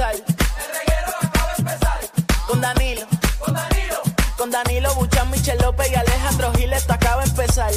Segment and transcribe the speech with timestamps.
[0.00, 2.00] El reguero acaba de empezar.
[2.46, 3.06] Con Danilo.
[3.38, 4.02] Con Danilo.
[4.38, 7.70] Con Danilo Buchan, Michel López y Alejandro Giles, acaba de empezar.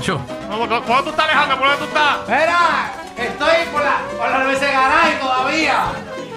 [0.00, 0.18] Tacho.
[0.50, 1.58] ¿Cómo- cómo- ¿Cuándo tú estás, Alejandro?
[1.58, 2.18] ¿Por dónde tú estás?
[2.20, 2.92] ¡Espera!
[3.18, 5.82] Estoy por la, por la nueva garaje todavía.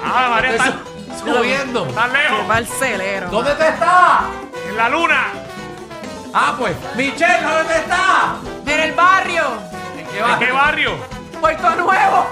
[0.03, 1.86] Ah, María, su- subiendo.
[1.86, 3.31] estás Qué lejos.
[3.31, 4.22] ¿Dónde te estás?
[4.69, 5.28] En la luna.
[6.34, 6.75] Ah, pues.
[6.97, 8.36] Michelle, ¿dónde te estás?
[8.66, 9.44] En el barrio.
[9.97, 10.91] ¿En qué ¿En qué barrio?
[11.39, 12.28] Puerto Nuevo.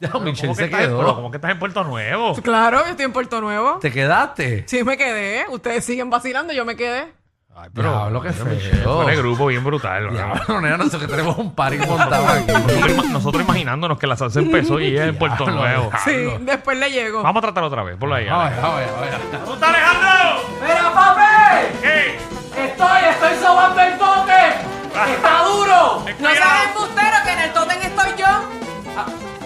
[0.00, 1.14] Ya, Michelle ¿Cómo que, se quedó.
[1.14, 2.34] ¿Cómo que estás en Puerto Nuevo?
[2.42, 3.78] Claro, yo estoy en Puerto Nuevo.
[3.78, 4.64] ¿Te quedaste?
[4.66, 5.44] Sí, me quedé.
[5.50, 7.12] Ustedes siguen vacilando, yo me quedé.
[7.54, 8.46] Ay, Diablo, qué feo.
[8.46, 10.06] Michelle, Fue grupo bien brutal.
[10.06, 10.12] ¿no?
[10.12, 12.46] Diablo, nena, nosotros que tenemos un party montado aquí.
[12.52, 15.90] Nosotros, ima- nosotros imaginándonos que la salsa empezó y es en Puerto Diablo, Nuevo.
[16.04, 17.22] Sí, después le llego.
[17.22, 17.96] Vamos a tratar otra vez.
[17.98, 18.24] Ponlo ahí.
[18.24, 18.58] Ay, Alex.
[18.62, 19.38] ay, ay.
[19.44, 20.42] ¿Dónde está Alejandro?
[20.62, 21.78] ¡Mira, papi!
[21.82, 22.18] ¿Qué?
[22.64, 25.12] Estoy, estoy sobando el tote.
[25.14, 26.04] ¡Está duro!
[26.20, 28.26] No seas embustero que en el totem estoy yo.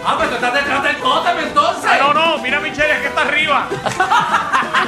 [0.08, 1.90] Ah, pues tú estás detrás del tótem entonces.
[1.92, 3.66] Ah, no, no, mira Michelle, es que está arriba.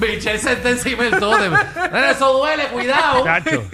[0.00, 1.52] Michelle se está encima del tótem.
[1.52, 3.24] Nena, Eso duele, cuidado.
[3.24, 3.64] Chacho.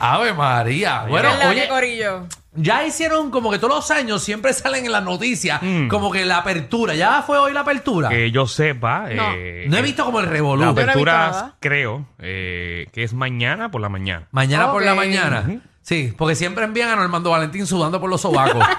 [0.00, 1.04] Ave María.
[1.08, 2.26] Bueno, ¿Qué es la oye, que corillo?
[2.54, 6.38] ya hicieron como que todos los años siempre salen en las noticias como que la
[6.38, 6.94] apertura.
[6.94, 8.08] ¿Ya fue hoy la apertura?
[8.08, 9.06] Que yo sepa.
[9.14, 9.32] No.
[9.36, 10.62] eh, No he visto como el La revolú.
[10.64, 11.56] no he visto apertura, nada.
[11.60, 14.26] creo, eh, que es mañana por la mañana.
[14.32, 14.96] Mañana por la Ok.
[14.98, 15.60] mañana.
[15.82, 18.62] Sí, porque siempre envían a Normando Valentín sudando por los sobacos.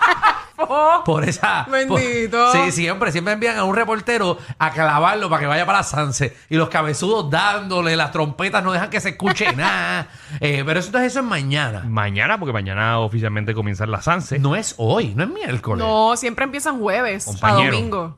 [1.06, 1.66] Por esa.
[1.70, 2.52] Bendito.
[2.52, 5.84] por- sí, siempre, siempre envían a un reportero a clavarlo para que vaya para la
[5.84, 6.36] Sanse.
[6.50, 10.08] Y los cabezudos dándole, las trompetas no dejan que se escuche nada.
[10.40, 11.84] Eh, pero eso, entonces eso es mañana.
[11.88, 14.40] Mañana, porque mañana oficialmente comienza la Sanse.
[14.40, 15.86] No es hoy, no es miércoles.
[15.86, 17.72] no, siempre empiezan jueves a Compañero.
[17.76, 18.18] domingo.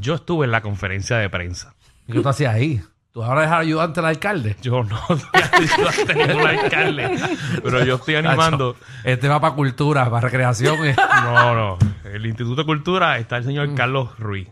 [0.00, 1.74] Yo estuve en la conferencia de prensa.
[2.06, 2.80] ¿Y qué tú hacías ahí?
[3.16, 4.56] ¿Tú ahora eres ayudante del alcalde?
[4.60, 7.18] Yo no soy ningún alcalde,
[7.64, 8.76] pero yo estoy animando.
[9.04, 10.84] Este va para cultura, para recreación.
[10.84, 10.94] eh.
[11.24, 11.78] No, no.
[12.04, 14.48] El Instituto de Cultura está el señor Carlos Ruiz.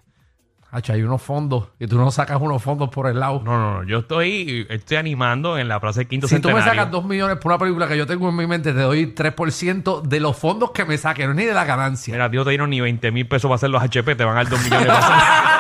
[0.70, 3.42] Tacho, hay unos fondos y tú no sacas unos fondos por el lado.
[3.44, 3.86] No, no, no.
[3.86, 6.80] Yo estoy, estoy animando en la Plaza del Quinto Si tú me Centenario.
[6.80, 10.00] sacas dos millones por una película que yo tengo en mi mente, te doy 3%
[10.02, 12.14] de los fondos que me saquen, no ni de la ganancia.
[12.14, 14.42] Mira, tío, te dieron ni 20 mil pesos para hacer los HP, te van a
[14.42, 15.53] dar 2 millones para hacer.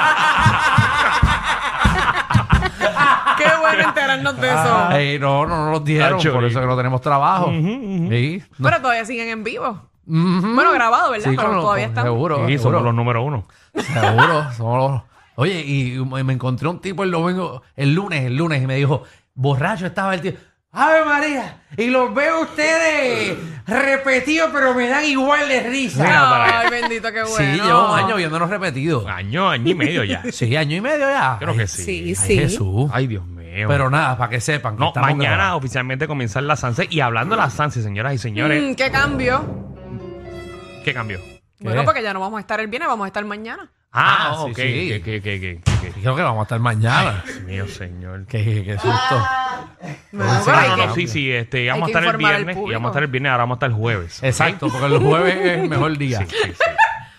[4.22, 4.90] De eso.
[4.92, 7.50] Ey, no, no, no los dieron, por eso que no tenemos trabajo.
[7.50, 9.88] Sí, no- Pero todavía siguen en vivo.
[10.06, 10.54] Ujú.
[10.54, 11.30] Bueno, grabado, ¿verdad?
[11.30, 12.04] Sí, Pero con- todavía están.
[12.04, 12.62] Seguro, Sí, seguro.
[12.62, 13.46] somos los número uno.
[13.74, 15.02] Seguro, somos los-
[15.36, 19.02] Oye, y me encontré un tipo el domingo, el lunes, el lunes, y me dijo,
[19.34, 20.32] borracho estaba el tío.
[20.76, 21.62] ¡Ave María!
[21.76, 23.36] Y los veo ustedes
[23.66, 26.02] repetidos, pero me dan igual de risa.
[26.04, 27.36] Mira para Ay, bendito, qué bueno.
[27.36, 29.06] Sí, llevo un año viéndonos repetidos.
[29.06, 30.22] Año, año y medio ya.
[30.32, 31.36] Sí, año y medio ya.
[31.38, 31.82] Creo que sí.
[31.84, 32.38] Sí, Ay, sí.
[32.38, 32.90] Jesús.
[32.92, 33.24] Ay, Dios
[33.68, 34.74] Pero nada, para que sepan.
[34.76, 35.56] que no, estamos mañana grabando.
[35.58, 36.86] oficialmente comienza la Sanse.
[36.90, 39.44] Y hablando de la Sanse, señoras y señores, Mm, ¿Qué cambio?
[40.84, 41.18] ¿qué cambió?
[41.60, 43.70] Bueno, porque ya no vamos a estar el viernes, vamos a estar mañana.
[43.96, 44.56] Ah, Ah, sí, ok.
[44.56, 44.62] sí.
[44.64, 46.00] ¿Qué, qué, qué, qué, qué, qué?
[46.00, 47.22] Creo que vamos a estar mañana.
[47.24, 48.26] Dios mío, señor.
[48.26, 49.26] qué, qué, qué susto.
[49.80, 50.44] Sí, No, no,
[50.76, 52.70] que- no, sí, sí, este, íbamos a que estar el viernes, público.
[52.72, 54.22] íbamos a estar el viernes, ahora vamos a estar el jueves.
[54.22, 56.18] Exacto, porque el jueves es el mejor día.
[56.18, 56.64] Sí, sí, sí.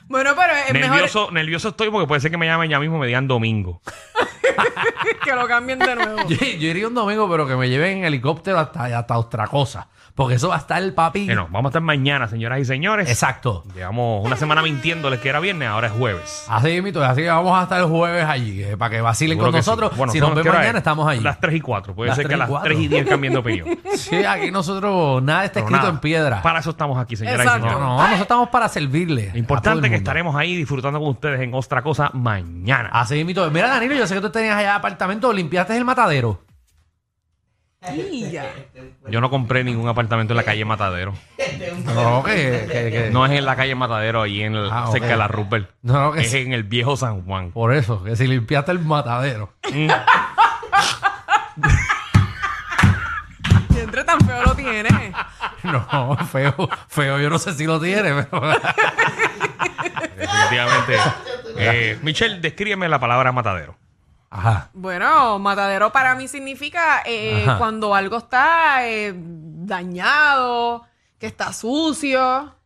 [0.07, 2.98] Bueno, pero es mejor Nervioso, nervioso estoy porque puede ser que me llamen ya mismo
[2.98, 3.81] y me digan domingo.
[5.24, 6.27] que lo cambien de nuevo.
[6.27, 9.88] Yo, yo iría un domingo, pero que me lleven en helicóptero hasta, hasta otra cosa.
[10.15, 11.25] Porque eso va a estar el papi.
[11.25, 13.09] Bueno, vamos a estar mañana, señoras y señores.
[13.09, 13.65] Exacto.
[13.75, 16.45] Llevamos una semana mintiéndoles que era viernes, ahora es jueves.
[16.47, 19.51] Así mito, así que vamos a estar el jueves allí, eh, para que vacilen Seguro
[19.51, 19.69] con que sí.
[19.69, 19.97] nosotros.
[19.97, 20.81] Bueno, si nos ven ¿qué hora mañana, es?
[20.83, 21.19] estamos allí.
[21.19, 21.94] Las 3 y 4.
[21.95, 22.65] Puede Las ser que 3 a las 4.
[22.69, 23.68] 3 y 10 cambien de opinión.
[23.95, 26.41] Sí, aquí nosotros nada está Pero escrito nada, en piedra.
[26.41, 27.59] Para eso estamos aquí, señoras Exacto.
[27.59, 27.88] y No, señores.
[27.89, 29.24] no, nosotros estamos para servirle.
[29.24, 32.89] a todo Importante que estaremos ahí disfrutando con ustedes en otra cosa mañana.
[32.91, 33.50] Así mito.
[33.51, 36.42] Mira, Danilo, yo sé que tú tenías allá apartamento, limpiaste el matadero.
[37.94, 38.52] Y ya.
[39.10, 41.14] Yo no compré ningún apartamento en la calle Matadero.
[41.94, 45.06] No, que, que- que- No es en la calle Matadero, ahí en el- Ah, cerca
[45.10, 45.70] de la Rupert.
[45.84, 46.40] No, no, que es sí.
[46.40, 47.52] en el viejo San Juan.
[47.52, 49.54] Por eso, que si limpiaste el matadero.
[53.76, 54.90] Y entre tan feo lo tiene.
[55.64, 58.42] No, feo, feo, yo no sé si lo tiene, pero.
[60.18, 60.98] Definitivamente.
[61.58, 63.78] Eh, Michelle, descríbeme la palabra matadero.
[64.38, 64.70] Ajá.
[64.74, 70.84] Bueno, matadero para mí significa eh, cuando algo está eh, dañado,
[71.18, 72.54] que está sucio.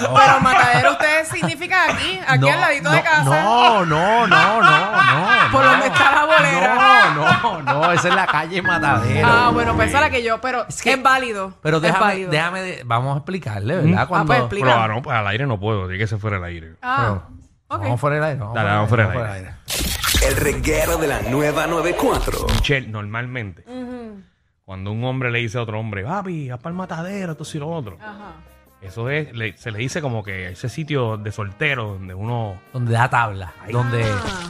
[0.00, 3.24] Pero matadero ustedes significa aquí, aquí al ladito no, de casa.
[3.24, 5.52] No, no, no, no, no.
[5.52, 5.70] Por no.
[5.72, 7.12] donde está la bolera.
[7.14, 9.28] No, no, no, esa es la calle Matadero.
[9.28, 11.52] Ah, bueno, pues esa es la que yo, pero es, que- válido.
[11.60, 12.30] Pero es déjame, válido.
[12.30, 14.02] déjame, de- vamos a explicarle, ¿verdad?
[14.02, 14.66] Ah, Cuando, pues explica.
[14.68, 16.76] Pero ah, no, pues al aire no puedo, tiene que ser fuera del aire.
[16.80, 17.18] Ah,
[17.70, 17.82] ok.
[17.82, 18.38] Vamos fuera del aire.
[18.40, 19.54] Vamos Dale, vamos fuera aire, del aire.
[20.28, 22.46] El reguero de la nueva 94.
[22.48, 23.64] Michelle, normalmente,
[24.64, 27.58] cuando un hombre le dice a otro hombre, papi, vas para el matadero, esto y
[27.58, 28.34] lo otro, Ajá.
[28.82, 32.60] eso es, le- se le dice como que ese sitio de soltero donde uno.
[32.72, 34.04] Donde da tabla, donde,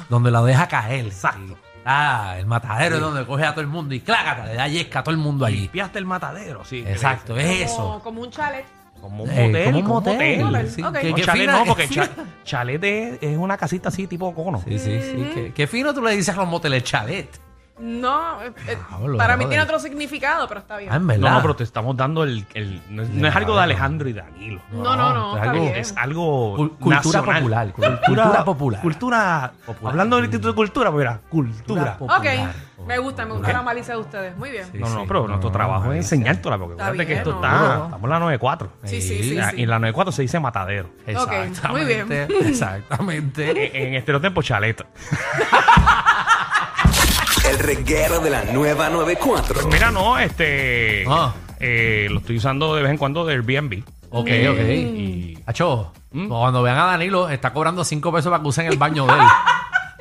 [0.09, 1.07] donde la deja caer.
[1.07, 1.57] Exacto.
[1.87, 4.99] Ah, el matadero es donde coge a todo el mundo y clácata, le da yesca
[4.99, 5.61] a todo el mundo allí.
[5.63, 6.85] Limpiaste el matadero, sí.
[6.87, 8.01] Exacto, es Como, eso.
[8.05, 8.67] como un chalet.
[9.01, 9.65] Como un Eh, motel.
[9.65, 10.45] como un como motel.
[10.45, 10.69] motel.
[10.71, 10.99] Sí, Ok.
[10.99, 12.11] que- No, que chalet fina- no, porque cha-
[12.45, 14.63] chalet es, es una casita así tipo cono.
[14.67, 15.31] Sí, sí, sí.
[15.35, 17.29] ¿Qué, qué fino tú le dices a los moteles chalet?
[17.81, 18.53] No, eh,
[18.97, 19.49] para mí brother.
[19.49, 20.93] tiene otro significado, pero está bien.
[20.93, 21.33] Ah, en No, verdad.
[21.33, 22.47] no, pero te estamos dando el.
[22.55, 24.61] el- no, es, no es algo de Alejandro y Danilo.
[24.71, 25.77] No, no, no, es está algo- bien.
[25.77, 26.57] Es algo.
[26.59, 27.35] Cul- cultura nacional.
[27.43, 28.81] popular, cul- cultura popular.
[28.83, 29.53] Cultura.
[29.65, 29.93] Popular.
[29.93, 31.97] Hablando del Instituto de Cultura, pues mira, cultura.
[31.97, 32.55] Cultura Ok, popular.
[32.87, 34.37] me gusta, me gusta la malicia de ustedes.
[34.37, 34.65] Muy bien.
[34.71, 35.05] Sí, No, no, sí.
[35.09, 37.37] pero No, nuestro no, trabajo no, es enseñártela, porque Está que bien, esto no.
[37.37, 37.75] está.
[37.85, 38.73] Estamos en la 94.
[38.85, 39.31] Sí, sí, sí.
[39.33, 39.57] Y la- sí.
[39.59, 40.91] Y en la 94 se dice matadero.
[41.17, 41.33] Ok,
[41.71, 42.13] muy bien.
[42.13, 43.81] Exactamente, Exactamente.
[43.83, 44.85] En, en estereotipo, chaleta.
[47.49, 49.69] El reguero de la nueva 94.
[49.69, 51.05] Mira, no, este.
[51.09, 51.35] Ah.
[51.59, 53.83] eh, lo estoy usando de vez en cuando de Airbnb.
[54.11, 54.59] Ok, Eh, ok.
[54.59, 55.39] Y.
[55.47, 56.29] Acho, ¿Mm?
[56.29, 59.21] cuando vean a Danilo, está cobrando cinco pesos para que usen el baño de él.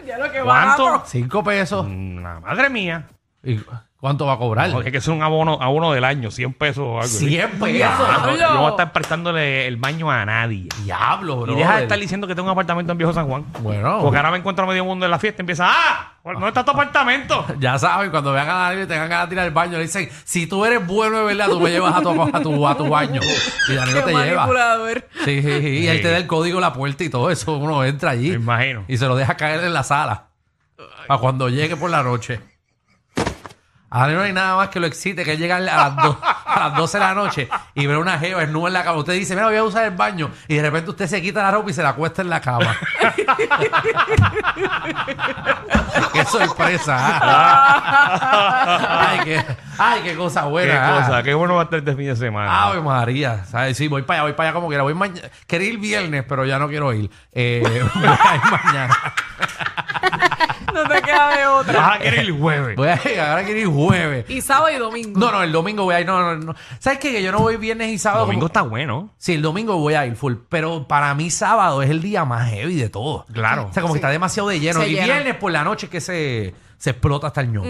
[0.08, 0.86] Ya lo que ¿Cuánto?
[0.86, 1.04] barato.
[1.08, 1.86] Cinco pesos.
[1.88, 3.08] La madre mía.
[3.44, 3.60] ¿Y
[4.00, 4.72] cuánto va a cobrar?
[4.72, 7.00] Porque es que es un abono, abono del año, 100 pesos o algo.
[7.02, 7.28] así.
[7.30, 7.88] 100 pesos.
[8.00, 10.70] Ah, no, voy a estar prestándole el baño a nadie.
[10.84, 11.54] Diablo, bro.
[11.54, 13.46] Y deja de estar diciendo que tengo un apartamento en Viejo San Juan.
[13.62, 14.00] Bueno.
[14.02, 16.14] Porque ahora me encuentro a medio mundo en la fiesta y empieza, ¡ah!
[16.24, 17.46] ¿Dónde está tu apartamento?
[17.60, 20.10] Ya saben, cuando vean a Danilo y tengan ganas de tirar el baño, le dicen,
[20.24, 22.88] si tú eres bueno de verdad, tú me llevas a tu, a tu, a tu
[22.90, 23.20] baño.
[23.68, 24.48] Y Danilo Qué te lleva.
[25.26, 25.68] Sí, sí, sí.
[25.68, 26.04] Y él Sí.
[26.04, 27.58] te da el código de la puerta y todo eso.
[27.58, 28.30] Uno entra allí.
[28.30, 28.86] Me imagino.
[28.88, 30.26] Y se lo deja caer en la sala.
[31.08, 32.40] Para cuando llegue por la noche.
[33.92, 36.70] A Danilo no hay nada más que lo excite que llega a las, do- a
[36.70, 39.00] las 12 de la noche y ver una jeva desnuda en la cama.
[39.00, 40.30] Usted dice, mira, voy a usar el baño.
[40.48, 42.78] Y de repente usted se quita la ropa y se la acuesta en la cama.
[46.14, 46.98] qué sorpresa.
[47.00, 49.08] ¿ah?
[49.10, 49.46] ay, qué,
[49.78, 50.98] ay, qué cosa Qué buena.
[50.98, 51.02] ah.
[51.02, 52.64] cosa, qué bueno va a estar este fin de semana.
[52.64, 53.78] Ave María, ¿sabes?
[53.78, 54.84] Sí, voy para allá, voy para allá como quiera.
[54.84, 55.28] Voy mañana.
[55.48, 57.10] Quería ir viernes, pero ya no quiero ir.
[57.34, 57.62] Eh,
[57.96, 58.98] voy a ir mañana.
[60.74, 61.80] No te queda de otra.
[61.80, 62.76] Vas a querer el jueves.
[62.76, 64.26] Voy a ir, ahora quiero ir jueves.
[64.30, 65.20] Y sábado y domingo.
[65.20, 66.06] No, no, el domingo voy a ir.
[66.06, 66.56] No, no, no.
[66.80, 67.12] ¿Sabes qué?
[67.12, 68.26] Que yo no voy viernes y sábado.
[68.26, 69.10] Domingo como- está bueno.
[69.18, 70.36] Sí, el domingo voy a ir full.
[70.50, 73.26] Pero para mí sábado es el día más heavy de todo.
[73.34, 73.68] Claro.
[73.70, 74.82] O sea, como que está demasiado de lleno.
[74.82, 75.06] Se y llena.
[75.06, 77.68] viernes por la noche que se, se explota hasta el ñoco.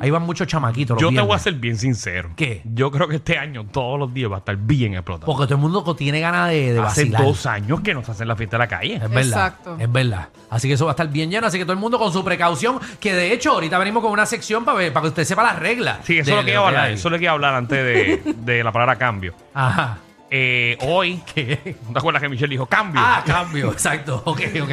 [0.00, 0.94] Ahí van muchos chamaquitos.
[0.94, 1.42] los Yo te voy a viernes.
[1.42, 2.30] ser bien sincero.
[2.36, 2.62] ¿Qué?
[2.64, 5.26] Yo creo que este año todos los días va a estar bien explotado.
[5.26, 7.22] Porque todo el mundo tiene ganas de, de Hace vacilar.
[7.24, 8.94] dos años que nos hacen la fiesta de la calle.
[8.94, 9.22] Es verdad.
[9.24, 9.76] Exacto.
[9.78, 10.28] Es verdad.
[10.48, 11.46] Así que eso va a estar bien lleno.
[11.46, 12.78] Así que todo el mundo con su precaución.
[13.00, 15.58] Que de hecho, ahorita venimos con una sección para, ver- para que usted sepa las
[15.58, 15.98] reglas.
[16.04, 16.84] Sí, eso de- es lo que de iba a hablar.
[16.86, 16.94] hay.
[16.94, 19.34] Eso es lo que iba a hablar antes de, de la palabra cambio.
[19.54, 19.98] Ajá.
[20.34, 21.76] Eh, hoy, ¿Qué?
[21.86, 23.02] ¿no te acuerdas que Michelle dijo cambio?
[23.04, 23.70] Ah, cambio.
[23.70, 24.22] Exacto.
[24.24, 24.70] Ok, ok.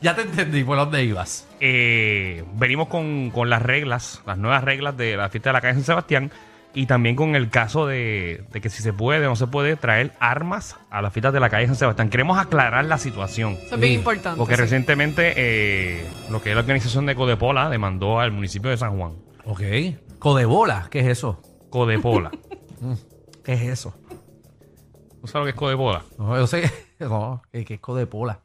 [0.00, 1.48] Ya te entendí por dónde ibas.
[1.58, 5.74] Eh, venimos con, con las reglas, las nuevas reglas de la fiesta de la calle
[5.74, 6.30] San Sebastián
[6.74, 9.74] y también con el caso de, de que si se puede o no se puede
[9.74, 12.08] traer armas a las fiestas de la calle San Sebastián.
[12.08, 13.54] Queremos aclarar la situación.
[13.54, 14.38] Eso es bien importante.
[14.38, 14.60] Porque sí.
[14.60, 19.14] recientemente eh, lo que es la organización de Codepola demandó al municipio de San Juan.
[19.44, 19.62] Ok.
[20.20, 20.86] Codebola.
[20.88, 21.42] ¿Qué es eso?
[21.68, 22.30] Codepola.
[23.44, 23.94] ¿Qué es eso?
[25.20, 26.02] ¿Tú sabes lo que es Codepola?
[26.18, 26.70] No, yo sé.
[27.00, 28.40] No, ¿qué, qué es codepola?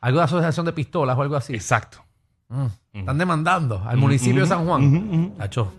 [0.00, 1.52] ¿Algo de asociación de pistolas o algo así?
[1.54, 2.02] Exacto.
[2.48, 2.66] Mm.
[2.94, 5.34] Están demandando al municipio de San Juan.
[5.36, 5.70] Tacho,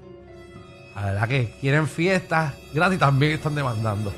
[0.96, 4.14] la verdad que quieren fiestas gratis también están demandando.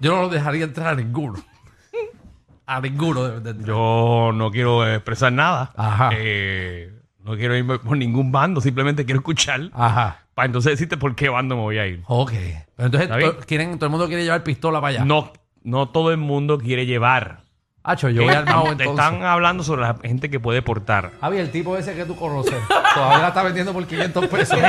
[0.00, 1.34] Yo no los dejaría entrar a ninguno.
[2.66, 3.24] A ninguno.
[3.40, 5.72] De, de- Yo no quiero expresar nada.
[5.76, 6.10] Ajá.
[6.14, 6.92] Eh,
[7.24, 10.23] no quiero irme por ningún bando, simplemente quiero escuchar Ajá.
[10.34, 12.02] Para entonces decirte por qué bando me voy a ir.
[12.06, 12.32] Ok.
[12.76, 13.30] Pero entonces ¿Está bien?
[13.32, 15.04] to- quieren, todo el mundo quiere llevar pistola para allá.
[15.04, 17.42] No, no todo el mundo quiere llevar.
[17.86, 19.04] Hacho, yo voy armado te entonces.
[19.04, 21.12] están hablando sobre la gente que puede portar.
[21.20, 22.54] Javi, el tipo ese que tú conoces,
[22.94, 24.58] todavía la está vendiendo por 500 pesos.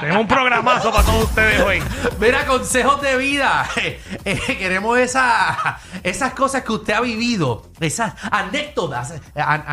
[0.00, 1.82] Tenemos un programazo para todos ustedes hoy.
[2.20, 3.68] Mira, consejos de vida.
[4.24, 9.64] Eh, queremos esa- esas cosas que usted ha vivido, esas anécdotas, eh, an-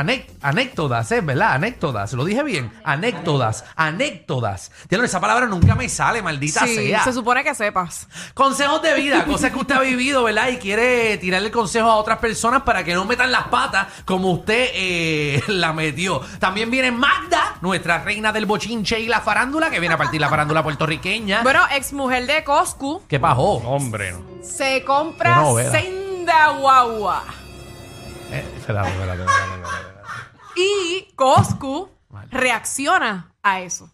[0.41, 1.19] anécdotas, ¿eh?
[1.21, 1.53] ¿verdad?
[1.53, 2.71] Anécdotas, lo dije bien.
[2.85, 4.71] Anécdotas, anécdotas.
[4.87, 7.03] Tío, esa palabra nunca me sale, maldita Sí, sea.
[7.03, 8.07] se supone que sepas.
[8.33, 10.49] Consejos de vida, cosas que usted ha vivido, ¿verdad?
[10.49, 14.69] Y quiere tirarle consejo a otras personas para que no metan las patas como usted
[14.73, 16.21] eh, la metió.
[16.39, 20.29] También viene Magda, nuestra reina del bochinche y la farándula, que viene a partir la
[20.29, 21.43] farándula puertorriqueña.
[21.43, 23.41] Bueno, ex mujer de Coscu ¿Qué pasó?
[23.43, 24.23] Hombre, no.
[24.43, 25.71] se compra novela.
[25.71, 27.23] senda guagua.
[28.31, 29.95] Eh, espérate, espérate, espérate, espérate.
[30.55, 31.89] Y Coscu
[32.31, 33.89] reacciona a eso.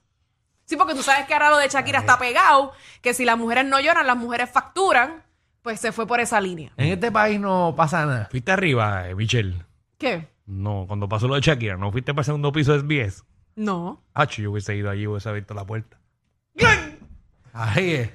[0.65, 3.65] Sí, porque tú sabes que ahora lo de Shakira está pegado, que si las mujeres
[3.65, 5.23] no lloran, las mujeres facturan,
[5.61, 6.71] pues se fue por esa línea.
[6.77, 8.27] En este país no pasa nada.
[8.31, 9.65] ¿Fuiste arriba, eh, Michelle?
[9.97, 10.27] ¿Qué?
[10.45, 13.23] No, cuando pasó lo de Shakira, ¿no fuiste para el segundo piso de SBS?
[13.55, 14.01] No.
[14.13, 15.97] Ah, yo hubiese ido allí, hubiese abierto la puerta.
[17.53, 18.09] Ahí es.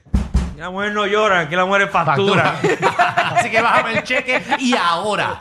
[0.57, 2.59] La mujer no llora, aquí la mujer factura.
[3.37, 5.38] Así que bájame el cheque y ahora.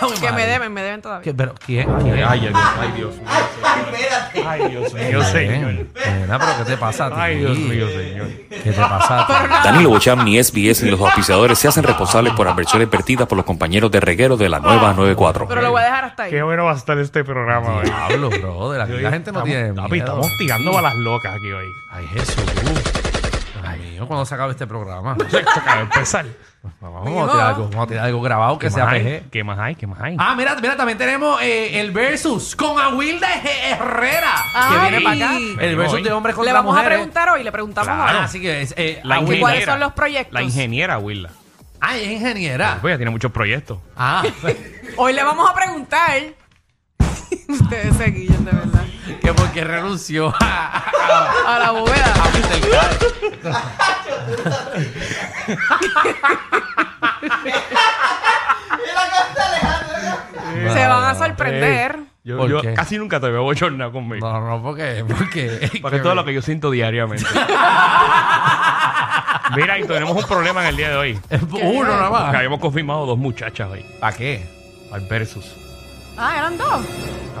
[0.00, 1.22] Ay, Que me deben, me deben todavía.
[1.24, 1.34] ¿Qué?
[1.34, 1.88] ¿Pero quién?
[1.90, 2.24] Ay, ¿Quién?
[2.28, 3.24] ay, Dios, ay, Dios mío.
[4.46, 5.72] Ay, Dios mío, señor.
[5.94, 7.16] Nena, pero ¿qué te pasa a ti?
[7.18, 8.26] Ay, Dios mío, señor.
[8.48, 9.34] ¿Qué te pasa a ti?
[9.64, 13.46] Danilo Bocham, ni SBS ni los auspiciadores se hacen responsables por adversiones vertidas por los
[13.46, 15.46] compañeros de reguero de la nueva 94.
[15.48, 16.30] Pero lo voy a dejar hasta ahí.
[16.30, 17.84] Qué bueno va a estar este programa hoy.
[17.84, 18.80] Diablo, brother.
[18.82, 21.66] Aquí la gente no tiene Papi, estamos tirando para las locas aquí hoy.
[21.90, 23.13] Ay, Jesús.
[23.76, 25.12] Mío, cuando se acabe este programa.
[25.12, 26.26] Acaba de empezar.
[26.80, 29.06] Vamos a tirar algo, vamos a tirar algo grabado que ¿Qué sea más PG.
[29.06, 29.20] hay?
[29.30, 29.74] ¿Qué más hay?
[29.74, 30.16] ¿Qué más hay?
[30.18, 34.80] Ah, mira, mira, también tenemos eh, el versus con Aguilda Herrera, que Ay.
[34.90, 35.38] viene para acá.
[35.60, 36.02] El versus Hoy.
[36.02, 36.96] de hombres Le contra vamos a mujeres.
[36.98, 38.02] preguntar hoy, le preguntamos Claro.
[38.06, 38.24] Ah, hoy.
[38.24, 39.40] así que es eh, La Aguilda- ingeniera.
[39.42, 40.32] ¿Cuáles son los proyectos?
[40.32, 41.28] La ingeniera, Willa.
[41.82, 42.78] Ah, es ingeniera.
[42.80, 43.78] Pues ella tiene muchos proyectos.
[43.94, 44.22] Ah,
[44.96, 46.12] Hoy le vamos a preguntar.
[47.48, 48.84] Ustedes se guillan, de verdad.
[49.20, 50.84] Que porque renunció a,
[51.46, 52.12] a, A la bóveda.
[52.14, 53.84] a Mr.
[60.72, 61.98] Se van a sorprender.
[62.24, 62.72] Yo, ¿Por yo qué?
[62.74, 64.26] casi nunca te veo bochornado conmigo.
[64.26, 67.26] No, no, porque, porque, Porque todo lo que yo siento diariamente.
[69.56, 71.20] Mira, y tenemos un problema en el día de hoy.
[71.52, 72.34] Uno nada Porque más.
[72.34, 73.84] habíamos confirmado dos muchachas hoy.
[74.00, 74.46] ¿Para qué?
[74.90, 75.54] Al versus.
[76.16, 76.86] Ah, eran dos.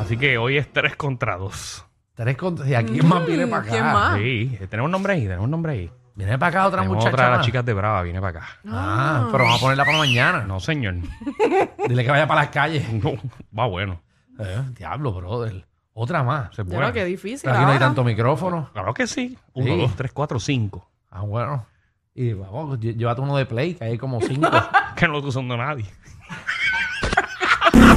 [0.00, 1.84] Así que hoy es tres contra dos.
[2.14, 2.66] Tres contra...
[2.68, 3.70] ¿Y aquí más viene para acá?
[3.70, 4.16] ¿quién más?
[4.18, 5.90] Sí, tenemos un nombre ahí, tenemos un nombre ahí.
[6.16, 7.46] Viene para acá otra Tenemos muchacha otra de las más.
[7.46, 8.48] chicas de Brava, viene para acá.
[8.68, 10.44] Ah, pero vamos a ponerla para mañana.
[10.44, 10.94] No, señor.
[11.88, 12.84] Dile que vaya para las calles.
[12.92, 13.12] No,
[13.56, 14.00] va bueno.
[14.38, 15.66] Eh, diablo, brother.
[15.92, 16.54] Otra más.
[16.54, 16.92] Se puede.
[16.92, 17.40] que difícil.
[17.44, 17.86] Pero aquí no hay ahora.
[17.86, 18.70] tanto micrófono.
[18.72, 19.36] Claro que sí.
[19.54, 19.80] Uno, Sí.
[19.80, 20.88] dos, tres, cuatro, cinco.
[21.10, 21.66] Ah, bueno.
[22.14, 24.48] Y vamos, lle- llévate uno de play, que hay como cinco.
[24.94, 25.86] Que no lo está usando nadie.